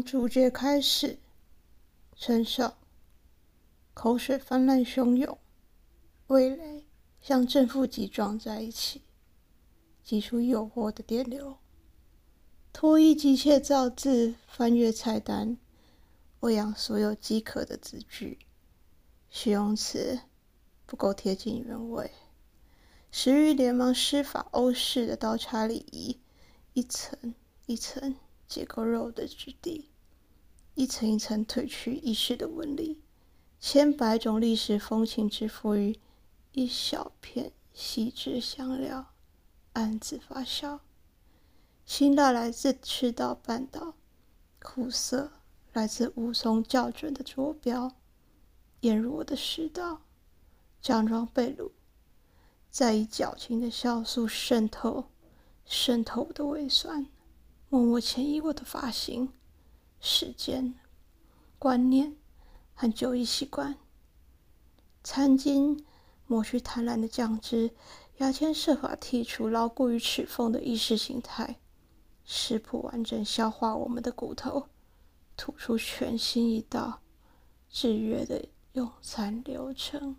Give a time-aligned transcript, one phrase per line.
[0.00, 1.18] 主角开始，
[2.16, 2.78] 陈少
[3.92, 5.36] 口水泛滥汹涌，
[6.28, 6.86] 味蕾
[7.20, 9.02] 像正负极撞在一起，
[10.02, 11.58] 挤出诱惑的电流。
[12.72, 15.58] 脱衣机械造字，翻阅菜单，
[16.40, 18.38] 喂养所有饥渴的字句。
[19.28, 20.20] 形容词
[20.86, 22.10] 不够贴近原味，
[23.10, 26.18] 食欲连忙施法欧式的刀叉礼仪，
[26.72, 27.34] 一层
[27.66, 28.16] 一层。
[28.46, 29.90] 结构肉的质地，
[30.74, 33.00] 一层一层褪去意识的纹理，
[33.58, 35.98] 千百种历史风情之赋于
[36.52, 39.12] 一小片细致香料，
[39.72, 40.80] 暗自发酵。
[41.84, 43.94] 辛辣来自赤道半岛，
[44.60, 45.32] 苦涩
[45.72, 47.96] 来自无从校准的坐标。
[48.80, 50.02] 沿入我的食道，
[50.80, 51.70] 假装被掳，
[52.70, 55.04] 再以矫情的酵素渗透，
[55.64, 57.06] 渗透我的胃酸。
[57.72, 59.32] 默默迁移我的发型、
[59.98, 60.74] 时间、
[61.58, 62.14] 观念
[62.74, 63.78] 和就医习惯。
[65.02, 65.82] 餐巾
[66.26, 67.70] 抹去贪婪的酱汁，
[68.18, 71.60] 牙签设法剔除牢固于齿缝的意识形态。
[72.26, 74.68] 食谱完整消化我们的骨头，
[75.34, 77.00] 吐出全新一道
[77.70, 80.16] 制约的用餐流程。